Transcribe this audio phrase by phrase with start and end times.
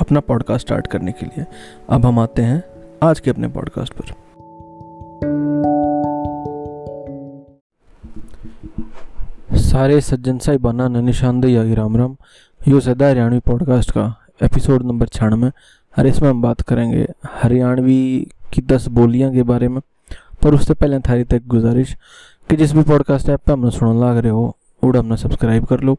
[0.00, 1.46] अपना podcast start करने के लिए।
[1.90, 2.64] अब हम आते हैं
[3.02, 4.14] आज के अपने पॉडकास्ट पर।
[9.58, 12.16] सारे सज्जन साहिबाना ने निशानदेही राम राम।
[12.68, 15.50] यो सदा हरियाणवी पॉडकास्ट का एपिसोड नंबर छियानवे।
[15.98, 17.06] और इसमें हम बात करेंगे
[17.42, 19.80] हरियाणवी की दस बोलियाँ के बारे में।
[20.42, 21.96] पर उससे पहले थारी तक गुजारिश
[22.50, 25.80] कि जिस भी पॉडकास्ट ऐप पर हमने सुनने लग रहे हो, उड़ हमने सब्सक्राइब कर
[25.80, 25.92] लो।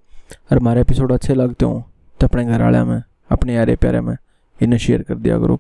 [0.51, 1.83] और हमारे एपिसोड अच्छे लगते हो
[2.20, 4.15] तो अपने घर वाले में अपने यारे प्यारे में
[4.62, 5.60] इन्हें शेयर कर दिया करो।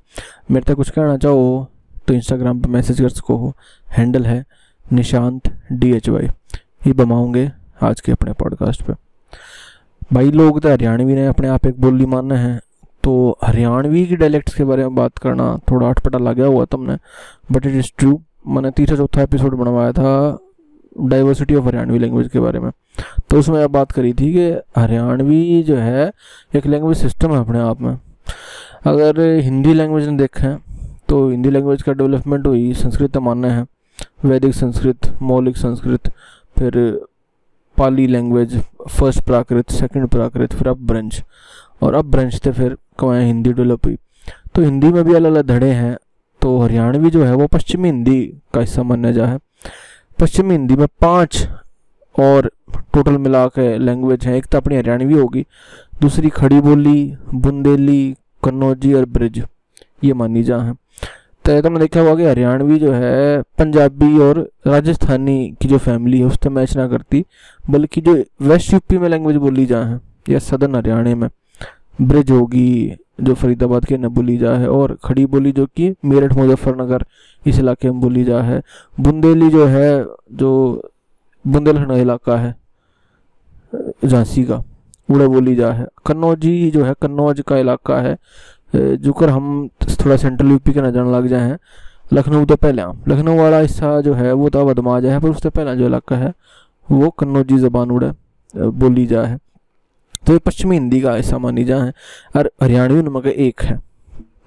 [0.51, 1.67] मेरे तक कुछ कहना चाहो
[2.07, 3.53] तो इंस्टाग्राम पर मैसेज कर सको हो।
[3.87, 4.43] हैंडल है
[4.85, 6.27] निशांत डी एच वाई
[6.87, 7.49] ये बमाऊँगे
[7.83, 8.93] आज के अपने पॉडकास्ट पे।
[10.13, 12.59] भाई लोग तो हरियाणवी ने अपने आप एक बोली मानना है।
[13.03, 16.97] तो हरियाणवी की डायलेक्ट्स के बारे में बात करना थोड़ा अटपटा लगा हुआ तुमने।
[17.51, 20.37] बट इट इज़ ट्रू मैंने तीसरा चौथा एपिसोड बनवाया था।
[20.95, 22.71] डाइवर्सिटी ऑफ़ हरियाणवी लैंग्वेज के बारे में।
[23.29, 26.11] तो उसमें अब बात करी थी कि हरियाणवी जो है,
[26.55, 27.97] एक लैंग्वेज सिस्टम है अपने आप में।
[28.85, 30.57] अगर हिंदी लैंग्वेज ने देखें
[31.09, 33.65] तो हिंदी लैंग्वेज का डेवलपमेंट हुई, संस्कृत मानना है।
[34.25, 36.11] वैदिक संस्कृत, मौलिक संस्कृत,
[36.57, 36.75] फिर
[37.77, 38.57] Pali language
[38.89, 41.23] first Prakrit second Prakrit, फिर अब ब्रंच
[41.81, 43.97] और अब ब्रंच थे फिर कमाए हिंदी डेवलप हुई।
[44.55, 45.95] तो हिंदी में भी अलग अलग धड़े हैं
[46.41, 48.21] तो हरियाणवी जो है, वो पश्चिमी हिंदी
[48.53, 49.39] का हिस्सा माना जा है।
[50.21, 51.47] पश्चिमी हिंदी में पाँच
[52.19, 52.49] और
[52.93, 55.45] टोटल मिला के लैंग्वेज हैं। एक तो अपनी हरियाणवी होगी,
[56.01, 59.43] दूसरी खड़ी बोली, बुंदेली, कन्नौजी और ब्रिज,
[60.03, 60.75] ये मानी जा हैं।
[61.45, 66.25] तो तुमने देखा होगा कि हरियाणवी जो है, पंजाबी और राजस्थानी की जो फैमिली है
[66.25, 67.25] उससे मैच ना करती,
[67.69, 71.29] बल्कि जो वेस्ट यूपी में लैंग्वेज बोली जा है, या सदर्न हरियाणा में,
[72.01, 76.33] ब्रिज होगी जो फरीदाबाद के न बोली जा है और खड़ी बोली जो कि मेरठ
[76.33, 77.05] मुजफ्फरनगर
[77.45, 78.61] इस इलाके में बोली जा है।
[78.99, 80.91] बुंदेली जो है, जो
[81.45, 82.55] बुंदेलखंड इलाका है,
[84.05, 84.63] झांसी का,
[85.09, 88.17] उड़े बोली जा है। कन्नौजी जो है, कन्नौज का इलाका है।
[88.75, 91.57] जो कर हम थोड़ा सेंट्रल यूपी के न जाने लग जाए। हैं
[92.13, 95.75] लखनऊ तो पहले लखनऊ वाला हिस्सा जो है, वो तो बदमाज है, पर उससे पहला
[95.75, 96.33] जो इलाका है,
[96.87, 98.11] वो कन्नौजी जबान उड़े
[98.55, 99.37] बोली जा है।
[100.23, 101.93] तो ये पश्चिमी हिंदी का ऐसा मानी जा है
[102.35, 103.79] और हरियाणवी नमक एक है।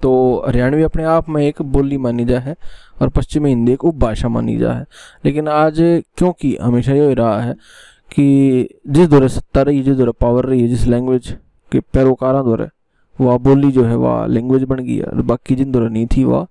[0.01, 2.55] तो हरियाणवी अपने आप में एक बोली मानी जा है
[3.01, 4.85] और पश्चिमी हिंदी एक उपभाषा मानी जा है।
[5.25, 5.79] लेकिन आज
[6.17, 7.53] क्योंकि हमेशा ये रहा है
[8.11, 11.35] कि जिस दौरे सत्ता रही, जिस दौरे पावर रही है जिस लैंग्वेज
[11.71, 12.67] के पैरोकारा दौरे,
[13.19, 16.23] वह बोली जो है, वह लैंग्वेज बन गई है और बाकी जिन दौरे नहीं थी,
[16.23, 16.47] वह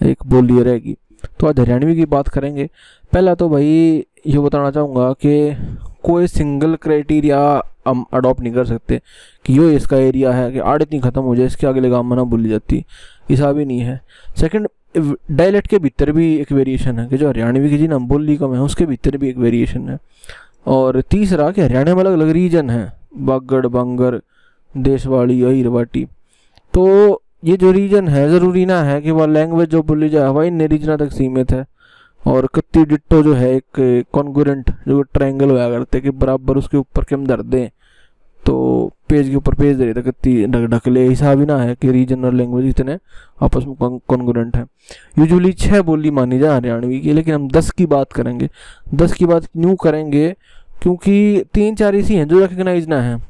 [0.00, 0.96] एक बोली रहेगी
[1.40, 2.68] तो आज हरियाणवी की बात करेंगे।
[3.12, 5.56] पहला तो भाई, ये बताना चाहूँगा कि
[6.02, 7.40] कोई सिंगल क्राइटेरिया
[7.86, 9.00] हम अडॉप्ट नहीं कर सकते
[9.44, 12.16] कि यो इसका एरिया है, कि आड़ इतनी ख़त्म हो जाए, इसके अगले गाँव में
[12.16, 12.84] ना बोली जाती।
[13.30, 14.00] ऐसा भी नहीं है।
[14.36, 14.68] सेकंड
[15.30, 18.54] डायलेक्ट के भीतर भी एक वेरिएशन है कि जो हरियाणवी की जी ना बोली कम
[18.54, 19.98] है, उसके भीतर भी एक वेरिएशन है।
[20.66, 24.20] और तीसरा कि हरियाणा में अलग अलग रीजन है, बागड़, बांगर,
[24.74, 26.04] देशवाड़ी, अहिरवाटी।
[26.74, 30.46] तो ये जो रीजन है, ज़रूरी ना है कि वह लैंग्वेज जो बोली जाए, वह
[30.46, 31.64] इन रीजन तक सीमित है।
[32.24, 37.04] और कत्ती डिट्टो जो है, एक कॉन्गोरेंट जो ट्रायंगल होया करते कि बराबर उसके ऊपर
[37.04, 37.68] के हम धर दें।
[38.46, 41.74] तो पेज के ऊपर पेज दे रहे थे कत्ती ढक ले हिसाब ही ना है
[41.74, 42.96] कि रीजन और लैंग्वेज इतने
[43.42, 44.64] आपस में कॉन्गुरेंट है।
[45.18, 48.48] यूजुअली छः बोली मानी जाए हरियाणवी की, लेकिन हम दस की बात करेंगे।
[48.94, 50.28] दस की बात न्यू करेंगे?
[50.82, 53.20] क्योंकि तीन चार ऐसी हैं जो रिकग्नाइज ना है।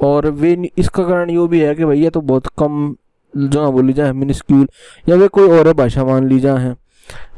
[0.00, 2.94] और वे इसका कारण यो भी है कि भैया तो बहुत कम
[3.34, 4.66] जो बोली जाए मिनिस्क्यूल
[5.08, 6.74] या वे कोई और भाषा मान ली जाए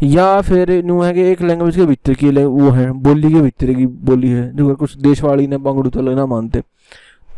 [0.03, 3.73] या फिर न्यू है कि एक लैंग्वेज के भीतर की वो है, बोली के भीतर
[3.73, 6.63] की बोली है, जो कुछ देशवाड़ी ने बंगड़ू तो ना मानते।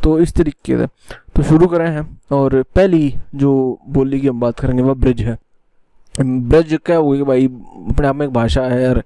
[0.03, 0.87] तो इस तरीके से।
[1.37, 5.39] तो शुरू करें हैं, और पहली जो बोली की हम बात करेंगे, वह ब्रिज है।
[6.21, 7.47] ब्रिज क्या कि भाई?
[7.47, 9.03] अपने आप में एक भाषा है यार।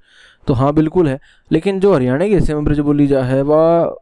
[0.46, 1.18] तो हाँ बिल्कुल है।
[1.52, 3.96] लेकिन जो हरियाणा के हिस्से में ब्रिज बोली जा, है, वह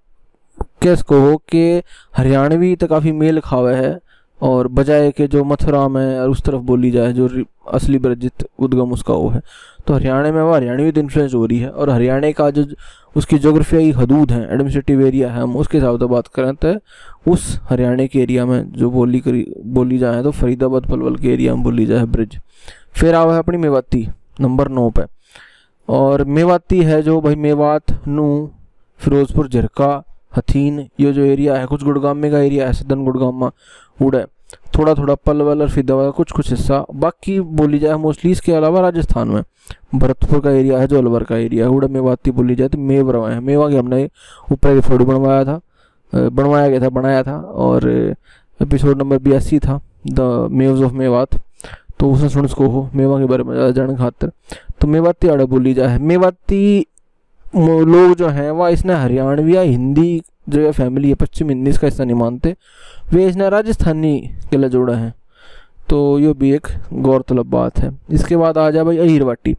[0.83, 1.83] कैस को हो कि
[2.17, 3.99] हरियाणवी तो काफ़ी मेल खावा है,
[4.43, 8.93] और बजाय के जो मथुरा में और उस तरफ़ बोली जाए, जो असली ब्रजित उद्गम
[8.93, 9.41] उसका वो है।
[9.89, 12.65] तो हरियाणा में वो हरियाणवी इन्फ्लुएंस हो रही है और हरियाणा का जो
[13.17, 16.75] उसकी जोग्राफियाई हदूद हैं एडमिनिस्ट्रेटिव एरिया है, हम उसके हिसाब से बात करें तो
[17.27, 21.55] उस हरियाणा के एरिया में जो बोली करी, बोली जाए तो फरीदाबाद, पलवल के एरिया
[21.55, 22.39] में बोली जाए ब्रिज
[22.93, 24.07] फिर आवा है अपनी मेवाती
[24.41, 25.03] नंबर नौ पे।
[25.89, 28.51] और मेवाती है जो भाई मेवात, नू,
[29.01, 30.03] फिरोजपुर, झरका,
[30.37, 33.51] हथीन, ये जो एरिया है, कुछ गुड़गामे का एरिया है, सदन गुड़गामा
[33.99, 34.25] उड़ा।
[34.79, 39.29] थोड़ा थोड़ा पलवल और फिदावा कुछ कुछ हिस्सा। बाकी बोली जाए मोस्टली इसके अलावा राजस्थान
[39.29, 39.43] में।
[39.95, 43.31] भरतपुर का एरिया है जो अलवर का एरिया है उड़ा मेवाती बोली जाए तो मेवरवा
[43.31, 44.05] है। मेवा की हमने
[44.53, 45.61] ऊपर एपिसोड बनवाया था।
[46.13, 47.89] बनवाया गया था, बनाया था और
[48.61, 51.41] एपिसोड नंबर बयासी था द मेव्स ऑफ़ मेवात
[52.01, 54.31] तो उसने सुन उसको हो, मेवा के बारे में ज़्यादा जाने खातर।
[54.81, 56.87] तो मेवाती आड़ा बोली जाए। मेवाती
[57.57, 61.87] लोग जो हैं, वह इसने हरियाणवी या हिंदी जो है फैमिली है, पश्चिम हिंदी इसका
[61.87, 62.55] हिस्सा नहीं मानते।
[63.13, 64.19] वे इसने राजस्थानी
[64.51, 65.13] किला जोड़ा है।
[65.89, 69.57] तो ये भी एक गौरतलब बात है। इसके बाद आ जाए भाई अहिर वाटी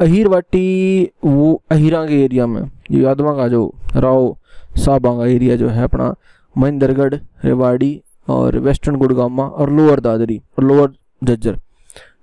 [0.00, 4.36] अहिर वाटी वो अहिरा के एरिया में, ये यादवा का जो राव
[4.76, 6.14] साहबा का एरिया जो है अपना,
[6.56, 10.92] महेंद्रगढ़, रेवाड़ी और वेस्टर्न गुड़गामा और लोअर दादरी और लोअर
[11.24, 11.58] झज्जर।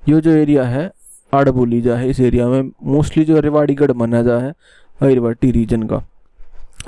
[0.10, 0.92] ये जो एरिया है
[1.34, 4.54] आड़ बोली जा है इस एरिया में। मोस्टली जो रेवाड़ीगढ़ माना जा है
[5.02, 6.04] अहिरवाटी रीजन का।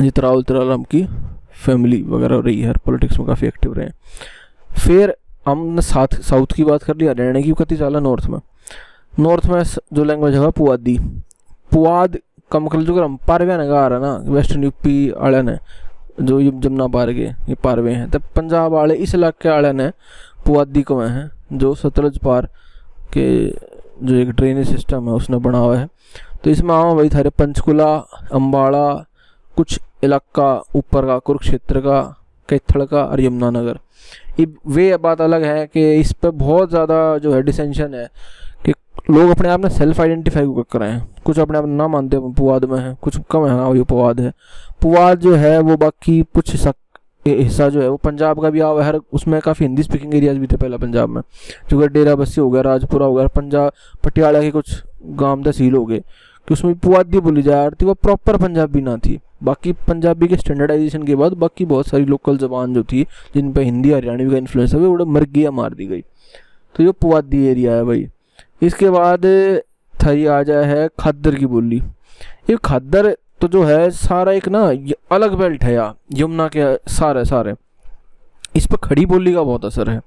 [0.01, 1.05] जितराउल तरालम की
[1.65, 3.93] फैमिली वगैरह रही है पॉलिटिक्स में काफ़ी एक्टिव रहे हैं।
[4.77, 5.15] फिर
[5.47, 8.39] हमने साथ साउथ की बात कर ली, हरियाणा की कति चाला नॉर्थ में।
[9.19, 9.63] नॉर्थ में
[9.93, 10.97] जो लैंग्वेज है पुआदी।
[11.71, 12.17] पुआद
[12.51, 15.57] का मतलब जो हम पारवे ने आ रहा ना वेस्टर्न यूपी वाले ने
[16.21, 19.89] जो ये जमुना पार के ये पारवे हैं। तो पंजाब वाले इस इलाके वाले ने
[20.45, 22.49] पुआदी को हैं, जो सतलज पार
[23.13, 23.25] के
[24.03, 25.87] जो एक ड्रेनेज सिस्टम है, उसने बना हुआ है।
[26.43, 27.95] तो इसमें आओ भाई, थारे पंचकुला
[28.33, 29.05] अम्बाड़ा
[29.57, 32.01] कुछ इलाका ऊपर का, कुरुक्षेत्र का
[32.49, 33.79] कैथड़ का और यमुनानगर
[34.39, 38.07] ये वे बात अलग है कि इस पर बहुत ज़्यादा जो है डिसेंशन है
[38.65, 38.73] कि
[39.09, 42.65] लोग अपने आप में सेल्फ आइडेंटिफाई कर रहे हैं। कुछ अपने आप ना मानते पुवाद
[42.65, 44.33] में है, कुछ कम है ना वही पुवाद है।
[44.81, 46.55] पुवाद जो है वो बाकी कुछ
[47.25, 50.47] हिस्सा जो है वो पंजाब का भी आवा है उसमें काफ़ी हिंदी स्पीकिंग एरियाज़ भी
[50.47, 51.21] थे पहले पंजाब में।
[51.69, 53.71] जो कि डेरा बस्सी हो गया, राजपुरा हो गया, पंजाब,
[54.03, 55.99] पटियाला के कुछ गाँव तहसील हो गए।
[56.47, 60.37] कि उसमें पुआदी बोली जा रही थी, वो प्रॉपर पंजाबी ना थी। बाकी पंजाबी के
[60.37, 63.03] स्टैंडर्डाइजेशन के बाद बाकी बहुत सारी लोकल जबान जो थी,
[63.35, 66.01] जिन पर हिंदी, हरियाणवी का इन्फ्लुएंस है, वो मरगिया मार दी गई।
[66.75, 68.07] तो ये पुआदी एरिया है भाई।
[68.61, 69.25] इसके बाद
[70.03, 71.81] थरी आ जाए है खद्दर की बोली।
[72.49, 74.63] ये खद्दर तो जो है, सारा एक ना
[75.11, 77.53] अलग बेल्ट है यार। यमुना के सारे सारे।
[78.55, 80.01] इस पर खड़ी बोली का बहुत असर है।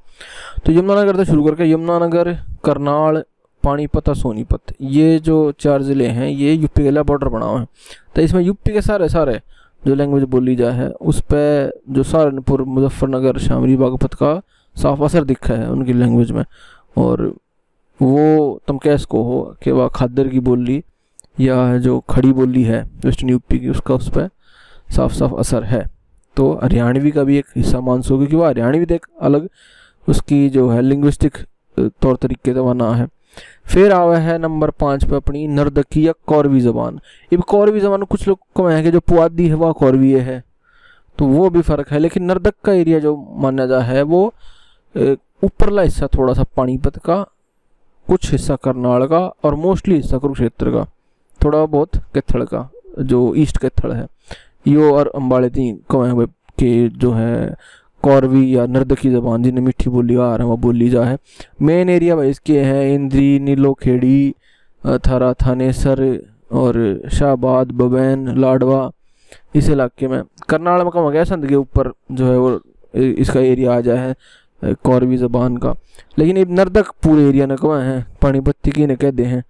[0.67, 2.33] तो यमुनानगर से शुरू करके यमुनानगर
[2.65, 3.23] करनाल
[3.65, 7.61] पानीपत और सोनीपत ये जो चार ज़िले हैं, ये यूपी के लिए बॉर्डर बना हुआ
[7.61, 7.67] है।
[8.15, 9.41] तो इसमें यूपी के सारे सारे
[9.83, 14.41] जो लैंग्वेज बोली जाए है, उस पर जो सहारनपुर, मुजफ्फरनगर शामली बागपत का
[14.77, 16.45] साफ़ असर दिखा है उनकी लैंग्वेज में।
[16.97, 17.23] और
[18.01, 20.83] वो तुम कैस को हो कि वह खादर की बोली,
[21.41, 24.29] या जो खड़ी बोली है वेस्टर्न यूपी की, उसका उस पर
[24.89, 25.87] साफ़ साफ़ असर है।
[26.37, 29.49] तो हरियाणवी का भी एक हिस्सा मान क्योंकि वह हरियाणवी एक अलग
[30.09, 31.37] उसकी जो है लिंग्विस्टिक
[31.77, 33.07] तौर तरीके से बना है।
[33.67, 37.01] फिर आवा है नंबर पाँच पे अपनी नर्दकी या कौरवी ज़बान।
[37.33, 40.43] अब कौरवी ज़बान कुछ लोग को है कि जो पुआदी है, वह कौरवी है।
[41.19, 44.33] तो वो भी फ़र्क है, लेकिन नर्दक का एरिया जो माना जा है, वो
[45.45, 47.23] ऊपरला हिस्सा थोड़ा सा पानीपत का,
[48.09, 50.85] कुछ हिस्सा करनाल का, और मोस्टली हिस्सा कुरुक्षेत्र का,
[51.41, 52.69] थोड़ा बहुत कैथड़ का,
[53.01, 54.07] जो ईस्ट कैथड़ है।
[54.69, 56.27] यो और अम्बाड़े तीन कौए
[56.59, 57.55] के जो है
[58.03, 61.17] कौरवी या नर्दकी ज़बान जिन्हें मीठी बोली आ रहा है बोली जा है
[61.63, 64.35] मेन एरिया भाई इसके हैं इंद्री नीलो खेड़ी
[65.07, 66.03] थारा थानेसर
[66.53, 66.77] और
[67.13, 68.91] शाहबाद, बबैन, लाडवा,
[69.55, 72.61] इस इलाके में। करनाल में कम हो गया संत के ऊपर जो है वो
[72.95, 74.15] इसका एरिया आ जाए
[74.63, 75.75] है कौरवी ज़बान का।
[76.19, 79.43] लेकिन ये नर्दक पूरे एरिया ने कहा है पानीपत्ती की ने कहते हैं।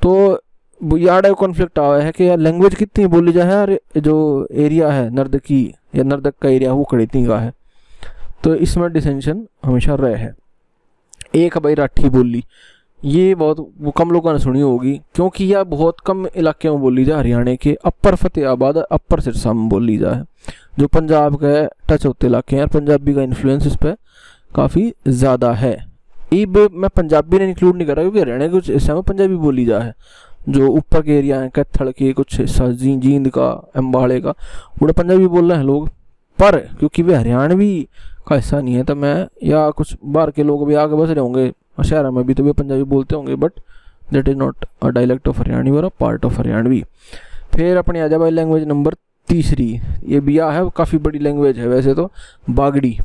[0.00, 5.08] तो याड कॉन्फ्लिक्ट आया है कि यार लैंग्वेज कितनी बोली जाए, और जो एरिया है
[5.14, 5.64] नर्दकी
[5.96, 7.52] या नर्दक का एरिया वो कड़ीती का है।
[8.44, 10.34] तो इसमें डिसेंशन हमेशा रहे है।
[11.36, 12.42] एक भाई राठी बोली,
[13.00, 17.04] ये बहुत, वो कम लोगों ने सुनी होगी, क्योंकि यह बहुत कम इलाके में बोली
[17.04, 20.22] जाए हरियाणा के अपर फतेहाबाद, अपर सिरसा में बोली जाए
[20.78, 23.96] जो पंजाब के टच होते इलाके हैं पंजाबी का इन्फ्लुएंस इस पर
[24.50, 25.72] काफ़ी ज़्यादा है।
[26.32, 29.34] ये मैं पंजाबी ने इंक्लूड नहीं कर रहा, क्योंकि हरियाणा के कुछ हिस्सा में पंजाबी
[29.36, 29.94] बोली जा है।
[30.48, 34.30] जो ऊपर के एरिया हैं कैथड़ के कुछ हिस्सा, जी जींद का अम्बाड़े का,
[34.82, 35.88] उन्हें पंजाबी बोल रहे हैं लोग।
[36.38, 37.88] पर, क्योंकि वे हरियाणवी
[38.26, 41.20] का हिस्सा नहीं है तो मैं, या कुछ बाहर के लोग भी आगे बस रहे
[41.20, 41.52] होंगे,
[41.84, 43.52] शहर में भी तो वे पंजाबी बोलते होंगे but
[44.12, 46.82] that is not a dialect of Haryanvi और अ पार्ट ऑफ़ हरियाणवी।
[47.54, 48.94] फिर अपनी आ जाए लैंग्वेज नंबर
[49.28, 49.70] तीसरी।
[50.06, 52.10] ये बिया है काफ़ी बड़ी लैंग्वेज है वैसे तो
[52.50, 52.96] बागड़ी।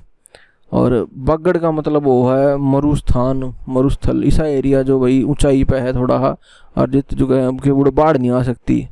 [0.72, 5.94] और बागड़ का मतलब वो है मरुस्थान, मरुस्थल। ऐसा एरिया जो भाई ऊंचाई पे है
[5.96, 6.36] थोड़ा सा,
[6.78, 8.88] और जित जो है वो बाढ़ नहीं आ सकती।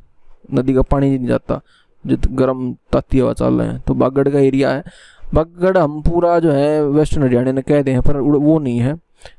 [0.54, 1.60] नदी का पानी नहीं जाता,
[2.04, 4.84] जित गर्म ताती हवा चल रहे हैं। तो बागड़ का एरिया है।
[5.34, 8.94] बागड़ हम पूरा जो है, वेस्टर्न हरियाणा ने कहते हैं, पर वो नहीं है।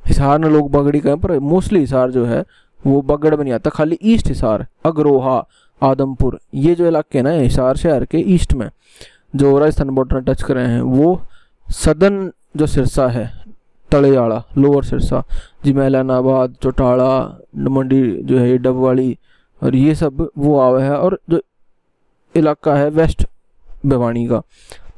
[0.07, 2.45] हिसार ने लोग बगड़ी कहें पर मोस्टली हिसार जो है,
[2.81, 5.45] वो बागड़ में नहीं आता। खाली ईस्ट हिसार, अग्रोहा,
[5.83, 8.69] आदमपुर, ये जो इलाके ना, हिसार शहर के ईस्ट में,
[9.37, 11.21] जो राजस्थान बॉर्डर टच कर रहे हैं, वो
[11.67, 13.31] सदन जो सिरसा है
[13.91, 15.23] तले लोअर सिरसा,
[15.65, 17.19] जिमैलानाबाद, चौटाला,
[17.71, 19.17] मंडी जो है डब वाली
[19.63, 21.41] और ये सब वो आवा है, और जो
[22.35, 23.27] इलाका है वेस्ट
[23.87, 24.43] भिवानी का।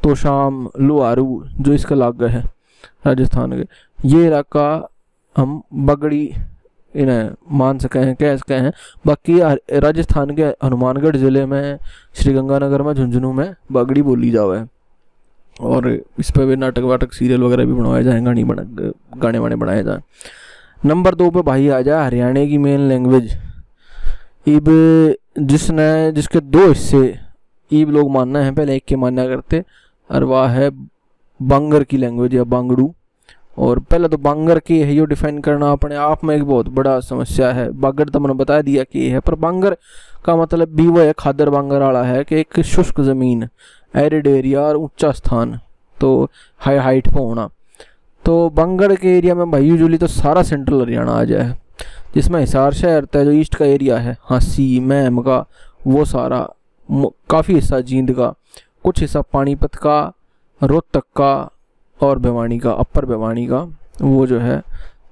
[0.02, 2.43] तो शाम लुहारू जो इसका लाग है,
[3.07, 4.88] राजस्थान के। ये इलाका
[5.37, 6.25] हम बगड़ी
[6.95, 8.73] इन्हें मान सके हैं, कह सके हैं।
[9.07, 9.38] बाकी
[9.78, 11.78] राजस्थान के हनुमानगढ़ ज़िले में,
[12.14, 14.62] श्रीगंगानगर में, झुंझुनू में बगड़ी बोली जावे।
[15.61, 18.62] और इस पर भी नाटक वाटक, सीरियल वगैरह भी बनवाए जाए, गाने बना,
[19.19, 20.00] गाने वाने बनाए जाए।
[20.87, 23.37] नंबर दो पे भाई आ जाए हरियाणा की मेन लैंग्वेज
[24.49, 24.64] इब
[25.40, 27.19] जिसने, जिसके दो हिस्से
[27.71, 29.62] ईब लोग मानना है, पहले एक के मानना करते।
[30.11, 30.71] और वह है
[31.41, 32.93] बांगर की लैंग्वेज या बांगड़ू।
[33.59, 36.99] और पहले तो बांगर के है, यो डिफाइन करना अपने आप में एक बहुत बड़ा
[37.00, 39.77] समस्या है। बागर तो मैंने बता दिया कि है, पर बांगर
[40.25, 43.49] का मतलब भी वो है खादर बांगर वाला है कि एक शुष्क ज़मीन
[43.95, 45.59] एरिड एरिया और ऊँचा स्थान
[45.97, 47.49] तो हाई हाइट पर होना।
[48.25, 51.55] तो बांगड़ के एरिया में भाई यूजली तो सारा सेंट्रल हरियाणा आ जाए,
[52.15, 55.45] जिसमें हिसार शहर तय जो ईस्ट का एरिया है हाँसी मैम का,
[55.87, 56.49] वो सारा
[57.31, 58.35] काफ़ी हिस्सा, जींद का।
[58.88, 60.12] कुछ हिस्सा पानीपत का,
[60.62, 61.50] रोहतक का
[62.02, 64.62] और भिवानी का, अपर भिवानी का, वो जो है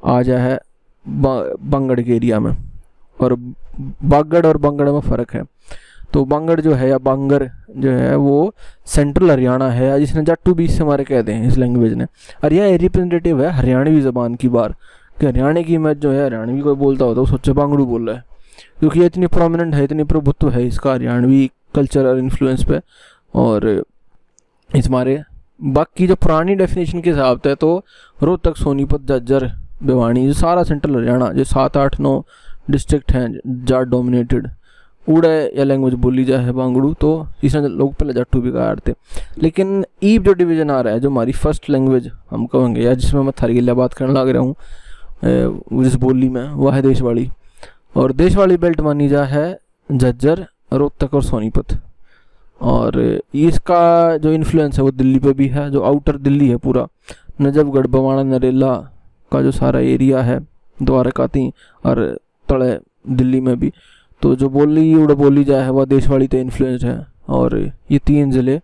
[0.05, 0.61] आ जा है
[1.09, 2.57] बंगड़ के एरिया में।
[3.21, 3.35] और
[4.05, 5.45] बागड़ और बंगड़ में फ़र्क है।
[6.13, 8.55] तो बांगड़ जो है या बांगर जो है, वो
[8.87, 12.05] सेंट्रल हरियाणा है। जिसने जाटू बीच से हमारे कहते हैं इस लैंग्वेज ने।
[12.45, 14.75] और यह रिप्रेजेंटेटिव है हरियाणवी ज़बान की बार।
[15.21, 18.07] कि हरियाणा की इमेज जो है, हरियाणवी कोई बोलता होता है वो सोचे बांगड़ू बोल
[18.07, 18.25] रहा है।
[18.79, 22.81] क्योंकि ये इतनी प्रोमिनेंट है, इतनी प्रभुत्व है इसका हरियाणवी कल्चर और इन्फ्लुएंस पे।
[23.37, 23.85] और
[24.71, 25.23] इस मारे
[25.61, 27.77] बाकी जो पुरानी डेफिनेशन के हिसाब से तो
[28.19, 29.51] रोहतक, सोनीपत, जज्जर,
[29.83, 32.23] भिवानी जो सारा सेंट्रल हरियाणा जो सात, आठ, नौ
[32.71, 34.49] डिस्ट्रिक्ट हैं जाट डोमिनेटेड
[35.07, 37.11] उड़े या लैंग्वेज बोली जाए बांगड़ू तो
[37.45, 38.93] इसमें लोग पहले जाटू भी कहा थे
[39.39, 43.23] लेकिन ईब जो डिवीज़न आ रहा है, जो हमारी फ़र्स्ट लैंग्वेज हम कहेंगे, या जिसमें
[43.23, 47.29] मैं थारी गिल्ला बात करने लग रहा हूँ जिस बोली में वह है देशवाड़ी
[47.97, 49.47] और देशवाड़ी बेल्ट मानी जा है
[49.89, 51.79] झज्जर रोहतक और सोनीपत।
[52.61, 52.99] और
[53.35, 56.87] इसका जो इन्फ्लुएंस है वो दिल्ली पे भी है, जो आउटर दिल्ली है पूरा,
[57.41, 58.75] नजफगढ़ बवाना नरेला
[59.33, 60.39] का जो सारा एरिया है,
[60.79, 61.51] द्वारकाती
[61.85, 62.05] और
[62.49, 63.73] तड़े दिल्ली में भी
[64.23, 67.59] तो जो बोली, उड़ बोली जाए वह देशवाड़ी तो इन्फ्लुएंस है। और
[67.91, 68.61] ये तीन ज़िले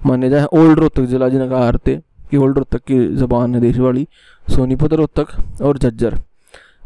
[0.00, 4.06] माने जाए ओल्ड रोहतक ज़िला, जिन्हें कहा हरते कि ओल्ड रोहतक की ज़बान है देशवाड़ी,
[4.46, 6.18] सोनीपत रोहतक और झज्जर।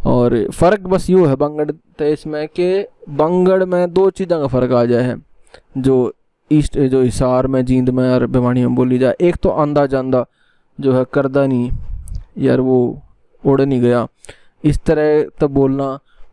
[0.06, 4.72] और फ़र्क बस यूँ है, बंगड़ तेज में कि बंगड़ में दो चीज़ों का फ़र्क
[4.72, 5.16] आ जाए
[5.78, 6.12] जो
[6.54, 10.24] ईस्ट, जो हिसार में जींद में और भिवानी में बोली जाए, एक तो आंदा जांदा
[10.78, 11.70] जो है करदा नहीं,
[12.38, 12.78] यार वो
[13.44, 14.06] उड़ नहीं गया।
[14.64, 15.86] इस तरह तो बोलना,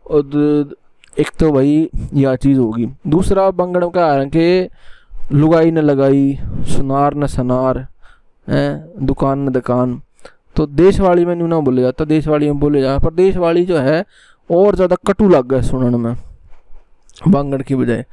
[0.06, 0.74] और
[1.16, 4.68] एक तो भाई यह चीज़ होगी। दूसरा बंगड़ का है कि
[5.32, 6.38] लुगाई न लगाई,
[6.68, 7.86] सुनार न सनार,
[8.48, 10.00] है, दुकान न दुकान।
[10.56, 14.04] तो देशवाड़ी में ना बोले जाता देशवाड़ी में बोले जाता पर देशवाड़ी जो है,
[14.50, 16.14] और ज़्यादा कटु लग गया सुनने में,
[17.28, 18.04] बांगड़ की बजाय।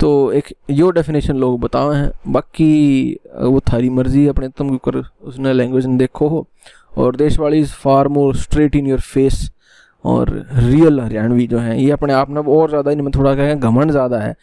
[0.00, 5.52] तो एक यो डेफिनेशन लोग बताए हैं। बाकी वो थारी मर्ज़ी अपने तुम कर, उसने
[5.52, 6.46] लैंग्वेज ने देखो हो।
[6.98, 9.50] और Deswali is far more straight in your face
[10.04, 13.90] और रियल हरियाणवी जो हैं, ये अपने आप में और ज़्यादा इनमें थोड़ा क्या घमंड
[13.90, 14.34] ज़्यादा है,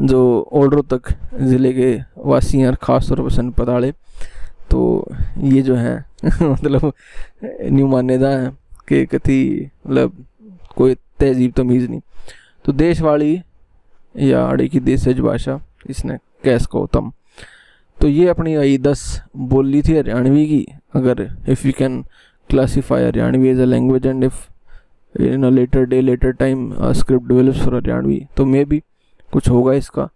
[0.00, 3.92] जो ओल्ड तक ज़िले के वासी हैं ख़ास तौर पर पताड़े
[4.70, 4.82] तो
[5.38, 5.96] ये जो है
[6.42, 6.92] मतलब
[7.44, 8.50] न्यू मान्यता है
[8.88, 10.24] कि कथी मतलब
[10.76, 12.00] कोई तहजीब तमीज़ नहीं।
[12.64, 13.40] तो देशवाड़ी
[14.14, 17.12] या अड़ी की देशज भाषा, इसने कैस को तम
[18.00, 22.02] तो ये अपनी आई दस बोली थी हरियाणवी की। अगर if you can
[22.50, 24.46] classify Haryanvi as a language and if
[25.14, 28.82] in a later day later time script develops for Haryanvi तो मे भी
[29.32, 30.08] कुछ होगा इसका।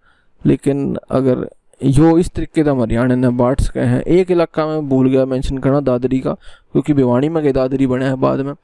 [0.42, 1.48] लेकिन अगर
[1.80, 5.58] यो इस तरीके का हरियाणा ने बांट सके हैं, एक इलाका में भूल गया मेंशन
[5.58, 6.32] करना दादरी का,
[6.72, 8.54] क्योंकि भिवानी में गए, दादरी बने हैं बाद में।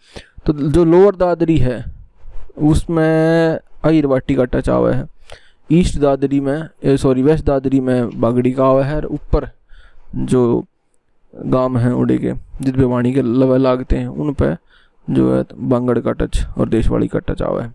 [0.46, 1.84] तो जो लोअर दादरी है,
[2.58, 5.06] उसमें अहिर वाटी का टच आवा है।
[5.70, 9.48] ईस्ट दादरी में सॉरी वेस्ट दादरी में बागड़ी गाँव है और ऊपर
[10.14, 10.64] जो
[11.34, 14.56] गाँव हैं उड़े के, जिस वाणी के लवे लागते हैं, उन पर
[15.10, 17.72] जो है बांगड़ का टच और देशवाड़ी का टच आवा है।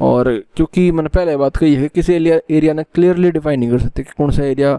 [0.00, 3.78] और क्योंकि मैंने पहले बात कही है किसी एरिया एरिया ने क्लियरली डिफाइन नहीं कर
[3.78, 4.74] सकते कि कौन सा एरिया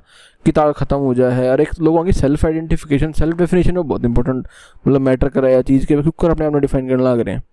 [0.46, 3.88] की ताल ख़त्म हो जाए। है और एक लोगों की सेल्फ आइडेंटिफिकेशन सेल्फ डेफिनेशन में
[3.88, 4.48] बहुत इंपॉर्टेंट
[4.88, 7.36] मतलब मैटर कर रहा है चीज़ के, क्योंकि अपने आप में डिफाइन करने लग रहे
[7.36, 7.44] हैं।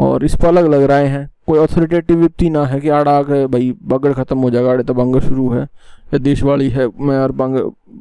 [0.00, 3.72] और इस पर अलग लग रहे हैं। कोई अथॉरिटेटिविटी ना है कि आड़ा आके भाई
[3.84, 7.56] बगड़ ख़त्म हो जाएगा आड़े तो बंग शुरू है। या देशवाड़ी है, मैं और बंग,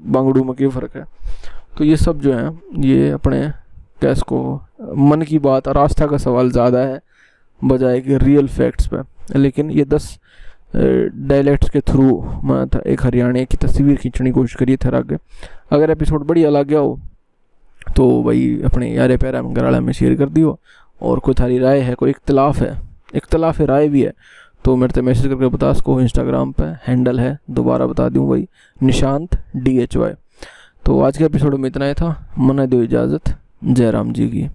[0.07, 1.03] बंगड़ू में क्या फ़र्क है?
[1.77, 2.51] तो ये सब जो है,
[2.81, 3.41] ये अपने
[4.01, 4.39] कैस को,
[5.09, 6.99] मन की बात और आस्था का सवाल ज़्यादा है,
[7.61, 10.17] बजाय कि रियल फैक्ट्स पे। लेकिन ये दस
[10.75, 15.17] डायलैक्ट्स के थ्रू मैं एक हरियाणा की तस्वीर खींचने की कोशिश करिए थे आगे।
[15.71, 16.99] अगर एपिसोड बढ़िया लग गया हो
[17.95, 20.57] तो भाई अपने यारे प्यारा घराला में शेयर कर दियो,
[21.01, 22.75] और कोई थारी राय है, कोई इख्तलाफ है
[23.15, 24.13] इख्तलाफ राय भी है।
[24.65, 28.47] तो मेरे से मैसेज करके बता उसको इंस्टाग्राम पर हैंडल है, दोबारा बता दूँ भाई
[28.77, 30.13] निशांत डी एच वाई
[30.85, 34.47] तो आज के एपिसोड में इतना ही था, मना दो इजाज़त जयराम जी की।